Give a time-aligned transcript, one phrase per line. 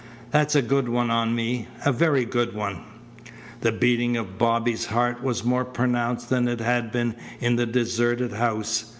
[0.31, 2.81] That's a good one on me a very good one."
[3.59, 8.31] The beating of Bobby's heart was more pronounced than it had been in the deserted
[8.33, 8.85] house.